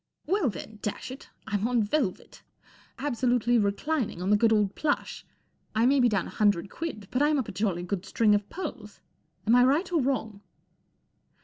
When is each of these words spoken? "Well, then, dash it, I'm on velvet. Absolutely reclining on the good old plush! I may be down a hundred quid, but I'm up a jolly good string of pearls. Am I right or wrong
"Well, 0.25 0.49
then, 0.49 0.79
dash 0.81 1.11
it, 1.11 1.29
I'm 1.45 1.67
on 1.67 1.83
velvet. 1.83 2.41
Absolutely 2.97 3.59
reclining 3.59 4.19
on 4.19 4.31
the 4.31 4.35
good 4.35 4.51
old 4.51 4.73
plush! 4.73 5.27
I 5.75 5.85
may 5.85 5.99
be 5.99 6.09
down 6.09 6.25
a 6.25 6.31
hundred 6.31 6.71
quid, 6.71 7.07
but 7.11 7.21
I'm 7.21 7.37
up 7.37 7.47
a 7.49 7.51
jolly 7.51 7.83
good 7.83 8.03
string 8.03 8.33
of 8.33 8.49
pearls. 8.49 8.99
Am 9.45 9.53
I 9.55 9.63
right 9.63 9.91
or 9.93 10.01
wrong 10.01 10.41